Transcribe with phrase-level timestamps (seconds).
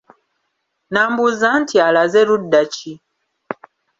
[0.91, 2.91] N'ambuuza nti Alaze ludda ki?